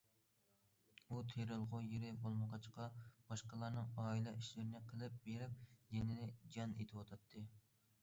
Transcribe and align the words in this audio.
ئۇ 1.07 1.19
تېرىلغۇ 1.33 1.81
يېرى 1.89 2.09
بولمىغاچقا، 2.23 2.89
باشقىلارنىڭ 3.29 3.93
ئائىلە 4.07 4.37
ئىشلىرىنى 4.41 4.85
قىلىپ 4.91 5.23
بېرىپ، 5.31 5.65
جېنىنى 5.95 6.31
جان 6.59 6.79
ئېتىۋاتاتتى. 6.79 7.51